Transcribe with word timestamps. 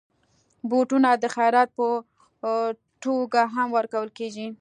بوټونه 0.69 1.09
د 1.23 1.25
خيرات 1.35 1.69
په 1.77 1.85
توګه 3.03 3.41
هم 3.55 3.67
ورکول 3.77 4.09
کېږي. 4.17 4.47